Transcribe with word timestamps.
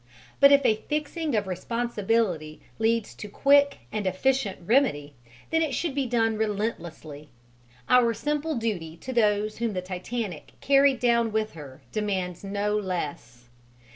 But 0.39 0.51
if 0.51 0.65
a 0.65 0.77
fixing 0.87 1.35
of 1.35 1.45
responsibility 1.45 2.59
leads 2.79 3.13
to 3.13 3.27
quick 3.29 3.81
and 3.91 4.07
efficient 4.07 4.57
remedy, 4.65 5.13
then 5.51 5.61
it 5.61 5.75
should 5.75 5.93
be 5.93 6.07
done 6.07 6.37
relentlessly: 6.39 7.29
our 7.87 8.11
simple 8.15 8.55
duty 8.55 8.97
to 8.97 9.13
those 9.13 9.59
whom 9.59 9.73
the 9.73 9.81
Titanic 9.83 10.53
carried 10.59 10.99
down 10.99 11.31
with 11.31 11.53
her 11.53 11.83
demands 11.91 12.43
no 12.43 12.75
less. 12.75 13.47